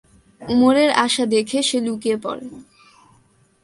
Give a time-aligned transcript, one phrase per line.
[0.41, 2.45] উমরের আসা দেখে সে লুকিয়ে পরে।